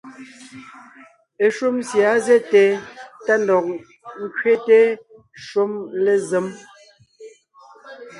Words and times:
Eshúm 1.45 1.77
sie 1.87 2.01
á 2.13 2.15
zɛ́te 2.25 2.63
tá 3.25 3.33
ńdɔg 3.41 3.65
ńkẅéte 4.23 4.79
shúm 5.45 5.71
lézém. 6.03 6.47